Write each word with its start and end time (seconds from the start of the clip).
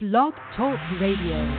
Blog 0.00 0.34
Talk 0.56 0.76
Radio. 1.00 1.56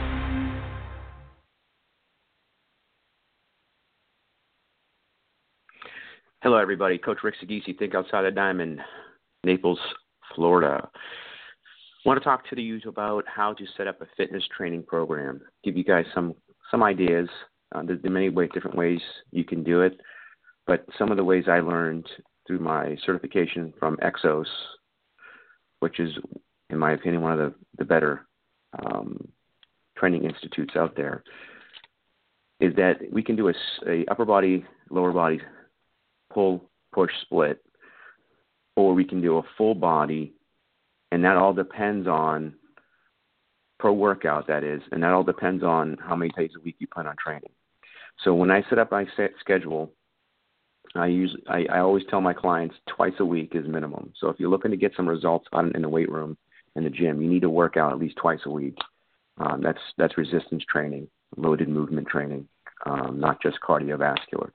Hello, 6.43 6.57
everybody. 6.57 6.97
Coach 6.97 7.19
Rick 7.23 7.35
Sagisi, 7.41 7.79
Think 7.79 7.95
Outside 7.95 8.23
the 8.23 8.31
Diamond, 8.31 8.81
Naples, 9.45 9.79
Florida. 10.35 10.85
I 10.85 12.09
want 12.09 12.19
to 12.19 12.23
talk 12.25 12.45
to 12.49 12.61
you 12.61 12.81
about 12.85 13.23
how 13.25 13.53
to 13.53 13.65
set 13.77 13.87
up 13.87 14.01
a 14.01 14.07
fitness 14.17 14.43
training 14.55 14.83
program. 14.83 15.39
Give 15.63 15.77
you 15.77 15.85
guys 15.85 16.03
some 16.13 16.35
some 16.69 16.83
ideas. 16.83 17.29
Uh, 17.73 17.83
there's 17.83 18.03
many 18.03 18.27
way, 18.27 18.49
different 18.53 18.75
ways 18.75 18.99
you 19.31 19.45
can 19.45 19.63
do 19.63 19.79
it, 19.79 19.97
but 20.67 20.85
some 20.97 21.09
of 21.09 21.15
the 21.15 21.23
ways 21.23 21.45
I 21.47 21.61
learned 21.61 22.05
through 22.45 22.59
my 22.59 22.97
certification 23.05 23.73
from 23.79 23.95
Exos, 23.97 24.47
which 25.79 26.01
is, 26.01 26.11
in 26.69 26.77
my 26.79 26.93
opinion, 26.93 27.21
one 27.21 27.33
of 27.33 27.39
the, 27.39 27.53
the 27.77 27.85
better 27.85 28.25
um, 28.79 29.27
training 29.97 30.23
institutes 30.23 30.75
out 30.75 30.95
there, 30.95 31.23
is 32.59 32.75
that 32.75 32.95
we 33.11 33.21
can 33.21 33.35
do 33.35 33.49
a, 33.49 33.53
a 33.87 34.05
upper 34.09 34.25
body, 34.25 34.65
lower 34.89 35.11
body 35.11 35.39
pull, 36.31 36.69
push, 36.93 37.11
split, 37.21 37.63
or 38.75 38.93
we 38.93 39.05
can 39.05 39.21
do 39.21 39.37
a 39.37 39.43
full 39.57 39.73
body, 39.73 40.33
and 41.11 41.23
that 41.23 41.37
all 41.37 41.53
depends 41.53 42.07
on 42.07 42.53
per 43.79 43.91
workout 43.91 44.47
that 44.47 44.63
is, 44.63 44.81
and 44.91 45.01
that 45.01 45.11
all 45.11 45.23
depends 45.23 45.63
on 45.63 45.97
how 46.01 46.15
many 46.15 46.31
days 46.37 46.51
a 46.57 46.61
week 46.61 46.75
you 46.79 46.87
plan 46.87 47.07
on 47.07 47.15
training. 47.17 47.51
So 48.23 48.33
when 48.33 48.51
I 48.51 48.63
set 48.69 48.79
up 48.79 48.91
my 48.91 49.05
set 49.15 49.31
schedule, 49.39 49.91
I 50.93 51.07
use 51.07 51.35
I, 51.47 51.65
I 51.71 51.79
always 51.79 52.03
tell 52.09 52.21
my 52.21 52.33
clients 52.33 52.75
twice 52.87 53.13
a 53.19 53.25
week 53.25 53.51
is 53.53 53.67
minimum. 53.67 54.13
So 54.19 54.29
if 54.29 54.39
you're 54.39 54.49
looking 54.49 54.71
to 54.71 54.77
get 54.77 54.93
some 54.95 55.07
results 55.07 55.47
on 55.51 55.75
in 55.75 55.81
the 55.81 55.89
weight 55.89 56.09
room 56.09 56.37
in 56.75 56.83
the 56.83 56.89
gym, 56.89 57.21
you 57.21 57.29
need 57.29 57.41
to 57.41 57.49
work 57.49 57.77
out 57.77 57.91
at 57.91 57.99
least 57.99 58.17
twice 58.17 58.39
a 58.45 58.49
week. 58.49 58.77
Um, 59.37 59.61
that's 59.61 59.79
that's 59.97 60.17
resistance 60.17 60.63
training, 60.69 61.07
loaded 61.37 61.69
movement 61.69 62.07
training, 62.07 62.47
um, 62.85 63.19
not 63.19 63.41
just 63.41 63.57
cardiovascular. 63.61 64.49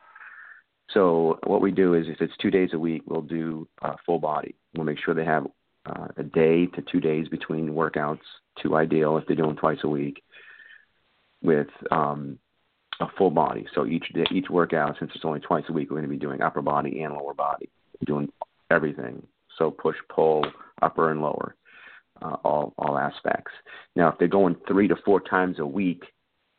So 0.92 1.38
what 1.44 1.60
we 1.60 1.70
do 1.70 1.94
is 1.94 2.06
if 2.08 2.20
it's 2.20 2.36
two 2.38 2.50
days 2.50 2.70
a 2.72 2.78
week, 2.78 3.02
we'll 3.06 3.20
do 3.20 3.68
uh, 3.82 3.94
full 4.04 4.18
body. 4.18 4.54
We'll 4.74 4.86
make 4.86 4.98
sure 4.98 5.14
they 5.14 5.24
have 5.24 5.46
uh, 5.86 6.08
a 6.16 6.22
day 6.22 6.66
to 6.66 6.82
two 6.82 7.00
days 7.00 7.28
between 7.28 7.70
workouts, 7.70 8.20
two 8.62 8.76
ideal 8.76 9.16
if 9.16 9.26
they're 9.26 9.36
doing 9.36 9.56
twice 9.56 9.78
a 9.84 9.88
week, 9.88 10.22
with 11.42 11.68
um, 11.90 12.38
a 13.00 13.06
full 13.16 13.30
body. 13.30 13.66
So 13.74 13.86
each 13.86 14.12
day, 14.12 14.24
each 14.32 14.50
workout, 14.50 14.96
since 14.98 15.12
it's 15.14 15.24
only 15.24 15.40
twice 15.40 15.64
a 15.68 15.72
week, 15.72 15.90
we're 15.90 15.98
going 15.98 16.08
to 16.08 16.14
be 16.14 16.18
doing 16.18 16.42
upper 16.42 16.62
body 16.62 17.02
and 17.02 17.14
lower 17.14 17.34
body, 17.34 17.70
doing 18.04 18.30
everything. 18.70 19.26
So 19.58 19.70
push, 19.70 19.96
pull, 20.14 20.44
upper 20.82 21.10
and 21.10 21.20
lower, 21.20 21.54
uh, 22.22 22.36
all 22.44 22.74
all 22.78 22.98
aspects. 22.98 23.52
Now, 23.96 24.08
if 24.08 24.18
they're 24.18 24.28
going 24.28 24.56
three 24.68 24.88
to 24.88 24.96
four 25.04 25.20
times 25.20 25.58
a 25.58 25.66
week, 25.66 26.04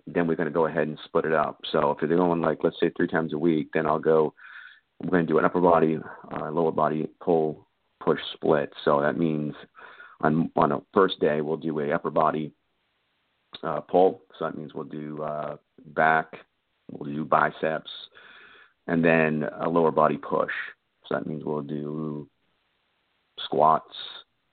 then 0.08 0.28
we're 0.28 0.36
going 0.36 0.50
to 0.50 0.54
go 0.54 0.66
ahead 0.66 0.88
and 0.88 1.00
split 1.06 1.26
it 1.26 1.34
up. 1.34 1.60
So 1.72 1.92
if 1.92 2.00
they're 2.00 2.18
going 2.18 2.42
like 2.42 2.60
let's 2.64 2.80
say 2.80 2.92
three 2.96 3.08
times 3.08 3.34
a 3.34 3.38
week, 3.38 3.70
then 3.74 3.86
I'll 3.86 4.00
go. 4.00 4.34
We're 5.02 5.12
going 5.12 5.26
to 5.26 5.34
do 5.34 5.40
an 5.40 5.46
upper 5.46 5.62
body, 5.62 5.98
uh, 6.32 6.52
lower 6.52 6.72
body 6.72 7.08
pull, 7.24 7.68
push, 8.00 8.20
split. 8.34 8.72
So 8.86 9.02
that 9.02 9.18
means 9.18 9.56
on 10.22 10.52
on 10.56 10.72
a 10.72 10.82
first 10.94 11.20
day 11.20 11.42
we'll 11.42 11.58
do 11.58 11.80
a 11.80 11.92
upper 11.92 12.12
body 12.12 12.52
uh, 13.64 13.82
pull. 13.82 14.22
So 14.38 14.46
that 14.46 14.58
means 14.58 14.74
we'll 14.74 14.86
do 14.86 15.22
uh, 15.24 15.58
back, 15.88 16.34
we'll 16.92 17.12
do 17.12 17.26
biceps, 17.26 17.90
and 18.88 19.04
then 19.04 19.46
a 19.60 19.70
lower 19.70 19.92
body 19.92 20.18
push. 20.18 20.52
So 21.08 21.16
that 21.16 21.28
means 21.28 21.44
we'll 21.44 21.62
do 21.62 22.28
squats, 23.40 23.96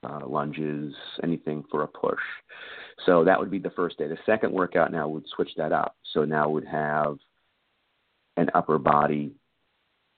uh, 0.04 0.26
lunges, 0.26 0.94
anything 1.22 1.64
for 1.70 1.82
a 1.82 1.88
push. 1.88 2.20
So 3.06 3.24
that 3.24 3.38
would 3.38 3.50
be 3.50 3.58
the 3.58 3.70
first 3.70 3.98
day. 3.98 4.08
The 4.08 4.18
second 4.26 4.52
workout 4.52 4.92
now 4.92 5.08
would 5.08 5.24
switch 5.34 5.50
that 5.56 5.72
up. 5.72 5.96
So 6.12 6.24
now 6.24 6.48
we'd 6.48 6.66
have 6.66 7.18
an 8.36 8.48
upper 8.54 8.78
body 8.78 9.32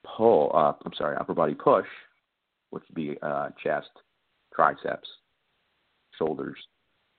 pull 0.05 0.51
up. 0.55 0.83
I'm 0.85 0.93
sorry, 0.97 1.17
upper 1.17 1.35
body 1.35 1.55
push, 1.55 1.87
which 2.71 2.85
would 2.89 2.95
be 2.95 3.17
uh, 3.23 3.51
chest, 3.63 3.91
triceps, 4.55 5.09
shoulders, 6.19 6.59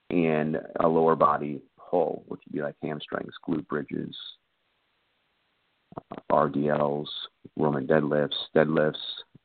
and 0.10 0.58
a 0.80 0.88
lower 0.88 1.16
body 1.16 1.62
pull, 1.78 2.24
which 2.28 2.42
would 2.46 2.54
be 2.54 2.62
like 2.62 2.76
hamstrings, 2.82 3.34
glute 3.48 3.68
bridges, 3.68 4.16
uh, 6.12 6.16
RDLs, 6.32 7.08
Roman 7.58 7.88
deadlifts, 7.88 8.36
deadlifts. 8.56 8.96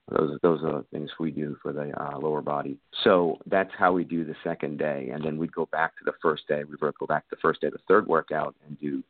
Those 0.08 0.38
those 0.42 0.62
are 0.62 0.78
the 0.78 0.86
things 0.92 1.10
we 1.18 1.32
do 1.32 1.56
for 1.60 1.72
the 1.72 1.90
uh, 2.00 2.18
lower 2.18 2.40
body. 2.40 2.78
So 3.02 3.38
that's 3.46 3.72
how 3.76 3.92
we 3.92 4.04
do 4.04 4.24
the 4.24 4.36
second 4.44 4.78
day, 4.78 5.10
and 5.12 5.24
then 5.24 5.36
we'd 5.36 5.52
go 5.52 5.66
back 5.66 5.96
to 5.98 6.04
the 6.04 6.12
first 6.22 6.46
day. 6.46 6.62
We'd 6.62 6.78
go 6.78 7.06
back 7.06 7.28
to 7.28 7.36
the 7.36 7.40
first 7.42 7.60
day, 7.60 7.70
the 7.70 7.78
third 7.88 8.06
workout, 8.06 8.54
and 8.66 8.78
do 8.78 9.02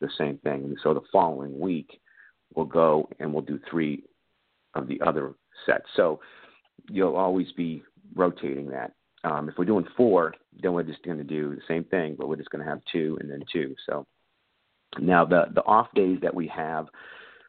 the 0.00 0.10
same 0.18 0.38
thing. 0.38 0.64
And 0.64 0.76
so 0.82 0.92
the 0.92 1.00
following 1.10 1.58
week, 1.58 1.98
we'll 2.54 2.66
go 2.66 3.08
and 3.18 3.32
we'll 3.32 3.42
do 3.42 3.58
three 3.70 4.02
of 4.74 4.88
the 4.88 5.00
other 5.00 5.32
sets. 5.64 5.86
So 5.96 6.20
you'll 6.90 7.16
always 7.16 7.50
be 7.52 7.82
rotating 8.14 8.68
that. 8.70 8.92
Um, 9.24 9.48
if 9.48 9.54
we're 9.56 9.64
doing 9.64 9.86
four, 9.96 10.34
then 10.60 10.72
we're 10.72 10.82
just 10.82 11.02
going 11.02 11.18
to 11.18 11.24
do 11.24 11.54
the 11.54 11.62
same 11.68 11.84
thing, 11.84 12.16
but 12.18 12.28
we're 12.28 12.36
just 12.36 12.50
going 12.50 12.64
to 12.64 12.70
have 12.70 12.80
two 12.90 13.16
and 13.20 13.30
then 13.30 13.42
two. 13.50 13.74
So 13.86 14.06
now 15.00 15.24
the 15.24 15.46
the 15.54 15.64
off 15.64 15.88
days 15.94 16.18
that 16.22 16.34
we 16.34 16.46
have 16.48 16.88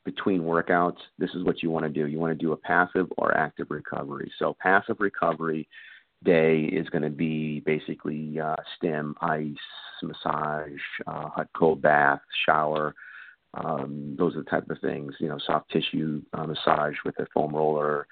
between 0.06 0.42
workouts, 0.42 0.98
this 1.18 1.30
is 1.34 1.44
what 1.44 1.64
you 1.64 1.70
want 1.70 1.86
to 1.86 1.90
do. 1.90 2.08
You 2.08 2.20
want 2.20 2.38
to 2.38 2.46
do 2.46 2.52
a 2.52 2.58
passive 2.58 3.08
or 3.18 3.36
active 3.38 3.68
recovery. 3.70 4.32
So 4.40 4.56
passive 4.60 4.98
recovery 5.00 5.68
day 6.24 6.62
is 6.62 6.90
going 6.90 7.04
to 7.04 7.10
be 7.10 7.62
basically 7.62 8.40
uh, 8.40 8.56
stim, 8.78 9.16
ice, 9.22 9.56
massage, 10.02 10.80
uh, 11.08 11.30
hot 11.30 11.48
cold 11.56 11.82
bath, 11.82 12.20
shower. 12.46 12.96
Um, 13.54 14.16
those 14.18 14.36
are 14.36 14.44
the 14.44 14.50
type 14.50 14.70
of 14.70 14.80
things. 14.80 15.14
You 15.20 15.30
know, 15.30 15.38
soft 15.46 15.70
tissue 15.72 16.22
uh, 16.34 16.46
massage 16.46 16.96
with 17.06 17.18
a 17.20 17.28
foam 17.34 17.56
roller 17.56 18.08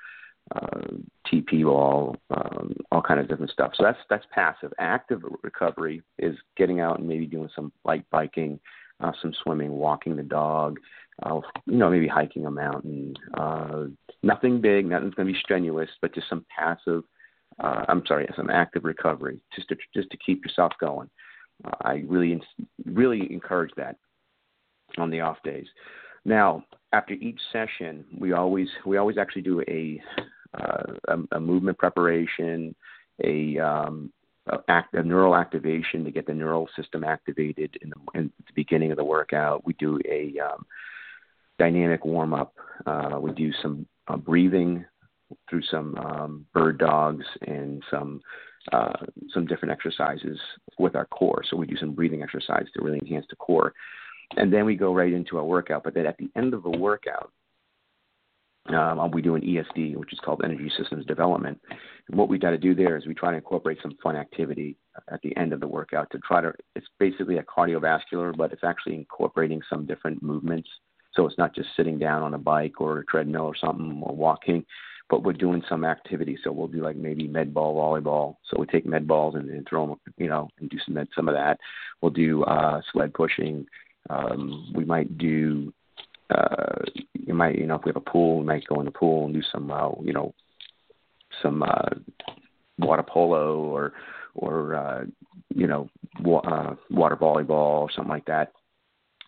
uh, 0.55 0.87
TP 1.27 1.63
ball, 1.63 2.15
um, 2.29 2.75
all 2.91 3.01
kind 3.01 3.19
of 3.19 3.27
different 3.27 3.51
stuff. 3.51 3.71
So 3.75 3.83
that's 3.83 3.99
that's 4.09 4.25
passive. 4.31 4.73
Active 4.79 5.21
recovery 5.43 6.03
is 6.19 6.35
getting 6.57 6.79
out 6.79 6.99
and 6.99 7.07
maybe 7.07 7.25
doing 7.25 7.49
some 7.55 7.71
light 7.85 8.05
biking, 8.11 8.59
uh, 8.99 9.11
some 9.21 9.33
swimming, 9.43 9.71
walking 9.71 10.15
the 10.15 10.23
dog, 10.23 10.79
uh, 11.23 11.39
you 11.65 11.77
know, 11.77 11.89
maybe 11.89 12.07
hiking 12.07 12.45
a 12.45 12.51
mountain. 12.51 13.13
Uh, 13.33 13.85
nothing 14.23 14.61
big, 14.61 14.85
nothing's 14.85 15.13
going 15.13 15.27
to 15.27 15.33
be 15.33 15.39
strenuous, 15.39 15.89
but 16.01 16.13
just 16.13 16.29
some 16.29 16.45
passive. 16.55 17.03
Uh, 17.59 17.85
I'm 17.87 18.03
sorry, 18.07 18.27
some 18.35 18.49
active 18.49 18.85
recovery, 18.85 19.41
just 19.55 19.67
to 19.69 19.75
just 19.93 20.09
to 20.09 20.17
keep 20.17 20.43
yourself 20.43 20.73
going. 20.79 21.09
Uh, 21.65 21.75
I 21.81 22.03
really 22.07 22.41
really 22.85 23.31
encourage 23.31 23.71
that 23.77 23.97
on 24.97 25.09
the 25.09 25.21
off 25.21 25.37
days. 25.43 25.67
Now, 26.25 26.63
after 26.93 27.13
each 27.13 27.39
session, 27.51 28.05
we 28.17 28.33
always 28.33 28.67
we 28.85 28.97
always 28.97 29.17
actually 29.17 29.43
do 29.43 29.61
a 29.67 30.01
uh, 30.53 30.93
a, 31.07 31.37
a, 31.37 31.39
movement 31.39 31.77
preparation, 31.77 32.75
a, 33.23 33.57
um, 33.59 34.11
act, 34.67 34.93
a 34.93 35.01
neural 35.01 35.33
activation 35.33 36.03
to 36.03 36.11
get 36.11 36.27
the 36.27 36.33
neural 36.33 36.67
system 36.75 37.05
activated 37.05 37.77
in 37.81 37.89
the, 37.89 38.19
in 38.19 38.31
the 38.45 38.53
beginning 38.53 38.91
of 38.91 38.97
the 38.97 39.03
workout. 39.03 39.65
We 39.65 39.73
do 39.73 39.97
a 40.09 40.33
um, 40.39 40.65
dynamic 41.63 42.05
warm 42.05 42.33
up. 42.33 42.53
Uh, 42.85 43.17
we 43.21 43.31
do 43.31 43.51
some 43.61 43.85
uh, 44.07 44.17
breathing 44.17 44.85
through 45.49 45.61
some 45.69 45.95
um, 45.97 46.45
bird 46.53 46.77
dogs 46.77 47.25
and 47.47 47.83
some 47.91 48.21
uh, 48.71 48.93
some 49.33 49.45
different 49.45 49.71
exercises 49.71 50.39
with 50.77 50.95
our 50.95 51.05
core. 51.07 51.41
So 51.49 51.57
we 51.57 51.65
do 51.65 51.77
some 51.77 51.93
breathing 51.93 52.21
exercise 52.21 52.67
to 52.73 52.83
really 52.83 52.99
enhance 52.99 53.25
the 53.29 53.35
core 53.35 53.73
and 54.37 54.51
then 54.51 54.65
we 54.65 54.75
go 54.75 54.93
right 54.93 55.11
into 55.11 55.37
our 55.37 55.43
workout. 55.43 55.83
But 55.83 55.93
then 55.93 56.05
at 56.05 56.17
the 56.17 56.29
end 56.35 56.53
of 56.53 56.63
the 56.63 56.69
workout, 56.69 57.31
um, 58.67 59.11
we 59.11 59.21
do 59.21 59.35
an 59.35 59.41
ESD, 59.41 59.95
which 59.95 60.13
is 60.13 60.19
called 60.23 60.41
Energy 60.43 60.71
Systems 60.77 61.05
Development. 61.05 61.59
And 62.07 62.17
what 62.17 62.29
we 62.29 62.37
got 62.37 62.51
to 62.51 62.57
do 62.57 62.75
there 62.75 62.95
is 62.95 63.05
we 63.05 63.15
try 63.15 63.31
to 63.31 63.37
incorporate 63.37 63.79
some 63.81 63.97
fun 64.03 64.15
activity 64.15 64.77
at 65.11 65.21
the 65.23 65.35
end 65.35 65.51
of 65.51 65.59
the 65.59 65.67
workout 65.67 66.09
to 66.11 66.19
try 66.19 66.41
to. 66.41 66.53
It's 66.75 66.87
basically 66.99 67.37
a 67.37 67.43
cardiovascular, 67.43 68.35
but 68.37 68.53
it's 68.53 68.63
actually 68.63 68.95
incorporating 68.95 69.61
some 69.69 69.85
different 69.85 70.21
movements. 70.21 70.69
So 71.13 71.25
it's 71.25 71.37
not 71.37 71.53
just 71.53 71.69
sitting 71.75 71.99
down 71.99 72.23
on 72.23 72.33
a 72.33 72.37
bike 72.37 72.79
or 72.79 72.99
a 72.99 73.05
treadmill 73.05 73.43
or 73.43 73.55
something 73.55 74.01
or 74.03 74.15
walking, 74.15 74.65
but 75.09 75.23
we're 75.23 75.33
doing 75.33 75.61
some 75.67 75.83
activity. 75.83 76.37
So 76.43 76.51
we'll 76.51 76.67
do 76.67 76.83
like 76.83 76.95
maybe 76.95 77.27
med 77.27 77.53
ball 77.53 77.75
volleyball. 77.75 78.37
So 78.49 78.59
we 78.59 78.65
take 78.65 78.85
med 78.85 79.07
balls 79.07 79.35
and, 79.35 79.49
and 79.49 79.67
throw 79.67 79.87
them, 79.87 79.99
you 80.17 80.29
know, 80.29 80.49
and 80.59 80.69
do 80.69 80.77
some 80.85 80.95
med, 80.95 81.09
some 81.15 81.27
of 81.27 81.35
that. 81.35 81.59
We'll 82.01 82.11
do 82.11 82.43
uh, 82.43 82.81
sled 82.91 83.13
pushing. 83.13 83.67
Um, 84.09 84.71
we 84.73 84.85
might 84.85 85.17
do, 85.17 85.73
uh, 86.29 86.79
you 87.13 87.33
might, 87.33 87.57
you 87.57 87.67
know, 87.67 87.75
if 87.75 87.83
we 87.83 87.89
have 87.89 87.97
a 87.97 88.09
pool, 88.09 88.39
we 88.39 88.45
might 88.45 88.67
go 88.67 88.79
in 88.79 88.85
the 88.85 88.91
pool 88.91 89.25
and 89.25 89.33
do 89.33 89.41
some, 89.51 89.69
uh, 89.69 89.89
you 90.01 90.13
know, 90.13 90.33
some 91.41 91.61
uh, 91.63 91.89
water 92.77 93.03
polo 93.03 93.59
or, 93.59 93.93
or 94.35 94.75
uh, 94.75 95.05
you 95.53 95.67
know, 95.67 95.89
wa- 96.21 96.39
uh, 96.39 96.75
water 96.89 97.17
volleyball 97.17 97.81
or 97.81 97.91
something 97.91 98.09
like 98.09 98.25
that 98.25 98.53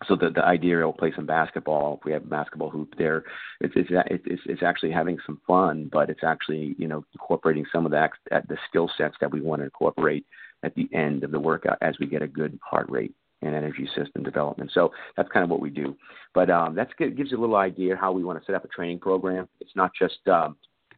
so 0.08 0.16
the 0.16 0.30
the 0.30 0.44
idea 0.44 0.76
we'll 0.78 0.92
play 0.92 1.12
some 1.14 1.26
basketball 1.26 1.98
if 1.98 2.04
we 2.04 2.12
have 2.12 2.22
a 2.22 2.26
basketball 2.26 2.70
hoop 2.70 2.94
there 2.98 3.24
it's 3.60 3.74
it's 3.76 3.88
it's 4.26 4.42
it's 4.46 4.62
actually 4.62 4.90
having 4.90 5.18
some 5.26 5.40
fun 5.46 5.88
but 5.92 6.10
it's 6.10 6.24
actually 6.24 6.74
you 6.78 6.88
know 6.88 7.04
incorporating 7.12 7.64
some 7.72 7.84
of 7.84 7.92
the 7.92 8.08
the 8.48 8.56
skill 8.68 8.90
sets 8.96 9.16
that 9.20 9.30
we 9.30 9.40
want 9.40 9.60
to 9.60 9.64
incorporate 9.64 10.24
at 10.62 10.74
the 10.74 10.88
end 10.92 11.24
of 11.24 11.30
the 11.30 11.38
workout 11.38 11.78
as 11.80 11.94
we 12.00 12.06
get 12.06 12.22
a 12.22 12.26
good 12.26 12.58
heart 12.62 12.90
rate 12.90 13.14
and 13.42 13.54
energy 13.54 13.88
system 13.94 14.22
development. 14.22 14.70
So 14.72 14.90
that's 15.16 15.28
kind 15.30 15.44
of 15.44 15.50
what 15.50 15.60
we 15.60 15.70
do. 15.70 15.96
But 16.34 16.50
um 16.50 16.74
that's 16.74 16.92
gives 16.98 17.30
you 17.30 17.38
a 17.38 17.40
little 17.40 17.56
idea 17.56 17.96
how 17.96 18.12
we 18.12 18.24
want 18.24 18.38
to 18.38 18.44
set 18.44 18.54
up 18.54 18.64
a 18.64 18.68
training 18.68 19.00
program. 19.00 19.48
It's 19.60 19.76
not 19.76 19.92
just 19.98 20.26
um 20.28 20.56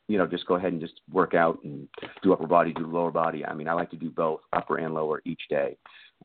you 0.08 0.18
know 0.18 0.26
just 0.26 0.46
go 0.46 0.54
ahead 0.54 0.72
and 0.72 0.80
just 0.80 1.00
work 1.12 1.34
out 1.34 1.58
and 1.64 1.88
do 2.22 2.32
upper 2.32 2.46
body 2.46 2.72
do 2.72 2.86
lower 2.86 3.10
body. 3.10 3.44
I 3.44 3.54
mean 3.54 3.68
i 3.68 3.72
like 3.72 3.90
to 3.90 3.96
do 3.96 4.10
both 4.10 4.40
upper 4.52 4.78
and 4.78 4.94
lower 4.94 5.20
each 5.24 5.42
day 5.50 5.76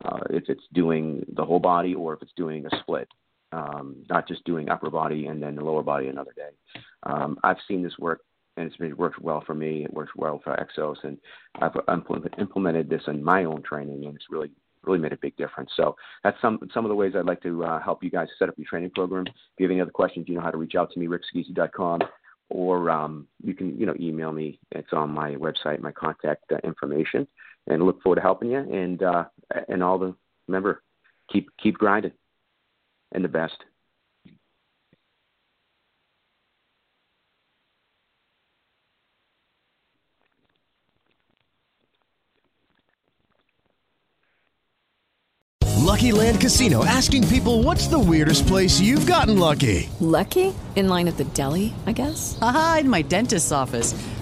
uh, 0.05 0.19
if 0.29 0.43
it's 0.47 0.63
doing 0.73 1.25
the 1.35 1.45
whole 1.45 1.59
body 1.59 1.93
or 1.93 2.13
if 2.13 2.21
it's 2.21 2.33
doing 2.35 2.65
a 2.65 2.77
split, 2.79 3.07
um, 3.51 3.97
not 4.09 4.27
just 4.27 4.43
doing 4.45 4.69
upper 4.69 4.89
body 4.89 5.27
and 5.27 5.41
then 5.41 5.55
the 5.55 5.63
lower 5.63 5.83
body 5.83 6.07
another 6.07 6.33
day. 6.35 6.81
Um, 7.03 7.37
I've 7.43 7.57
seen 7.67 7.83
this 7.83 7.97
work 7.99 8.21
and 8.57 8.67
it's 8.67 8.77
been, 8.77 8.95
worked 8.97 9.21
well 9.21 9.43
for 9.45 9.53
me. 9.53 9.83
It 9.83 9.93
works 9.93 10.11
well 10.15 10.41
for 10.43 10.55
Exos, 10.55 10.97
and 11.03 11.17
I've 11.61 11.75
implemented 12.37 12.89
this 12.89 13.03
in 13.07 13.23
my 13.23 13.45
own 13.45 13.63
training, 13.63 14.05
and 14.05 14.15
it's 14.15 14.25
really 14.29 14.51
really 14.83 14.99
made 14.99 15.13
a 15.13 15.17
big 15.17 15.37
difference. 15.37 15.71
So 15.77 15.95
that's 16.23 16.39
some 16.41 16.59
some 16.73 16.83
of 16.85 16.89
the 16.89 16.95
ways 16.95 17.13
I'd 17.15 17.25
like 17.25 17.41
to 17.43 17.63
uh, 17.63 17.81
help 17.81 18.03
you 18.03 18.09
guys 18.09 18.27
set 18.37 18.49
up 18.49 18.55
your 18.57 18.67
training 18.67 18.91
program. 18.91 19.25
If 19.27 19.33
you 19.57 19.65
have 19.65 19.71
any 19.71 19.81
other 19.81 19.91
questions, 19.91 20.27
you 20.27 20.35
know 20.35 20.41
how 20.41 20.51
to 20.51 20.57
reach 20.57 20.75
out 20.75 20.91
to 20.91 20.99
me, 20.99 21.07
rickskeezy.com, 21.07 22.01
or 22.49 22.89
um, 22.89 23.27
you 23.41 23.53
can 23.53 23.79
you 23.79 23.85
know 23.85 23.95
email 23.99 24.33
me. 24.33 24.59
It's 24.71 24.91
on 24.91 25.11
my 25.11 25.35
website, 25.35 25.79
my 25.79 25.91
contact 25.91 26.51
uh, 26.51 26.57
information 26.63 27.27
and 27.67 27.83
look 27.83 28.01
forward 28.01 28.17
to 28.17 28.21
helping 28.21 28.51
you. 28.51 28.59
And 28.59 29.01
uh, 29.03 29.25
and 29.67 29.83
all 29.83 29.97
the 29.97 30.15
remember, 30.47 30.81
keep 31.31 31.49
keep 31.61 31.77
grinding, 31.77 32.13
and 33.11 33.23
the 33.23 33.29
best. 33.29 33.57
Lucky 45.91 46.13
Land 46.13 46.39
Casino 46.39 46.85
asking 46.85 47.27
people 47.27 47.63
what's 47.63 47.87
the 47.87 47.99
weirdest 47.99 48.47
place 48.47 48.79
you've 48.79 49.05
gotten 49.05 49.37
lucky? 49.37 49.89
Lucky? 49.99 50.53
In 50.75 50.87
line 50.87 51.09
at 51.09 51.17
the 51.17 51.25
deli, 51.25 51.73
I 51.85 51.91
guess? 51.91 52.39
Aha, 52.41 52.77
in 52.79 52.89
my 52.89 53.01
dentist's 53.01 53.51
office. 53.51 53.93